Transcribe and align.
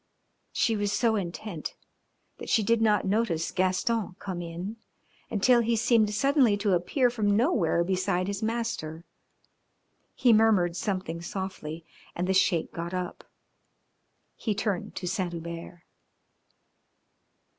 She 0.51 0.75
was 0.75 0.91
so 0.91 1.15
intent 1.15 1.75
that 2.39 2.49
she 2.49 2.63
did 2.63 2.81
not 2.81 3.05
notice 3.05 3.51
Gaston 3.51 4.15
come 4.17 4.41
in 4.41 4.77
until 5.29 5.61
he 5.61 5.75
seemed 5.75 6.11
suddenly 6.11 6.57
to 6.57 6.73
appear 6.73 7.11
from 7.11 7.37
nowhere 7.37 7.83
beside 7.83 8.25
his 8.25 8.41
master. 8.41 9.05
He 10.15 10.33
murmured 10.33 10.75
something 10.75 11.21
softly 11.21 11.85
and 12.15 12.25
the 12.27 12.33
Sheik 12.33 12.73
got 12.73 12.95
up. 12.95 13.23
He 14.35 14.55
turned 14.55 14.95
to 14.95 15.07
Saint 15.07 15.33
Hubert. 15.33 15.83